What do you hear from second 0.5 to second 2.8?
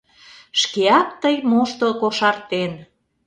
Шкеак тый мошто кошартен».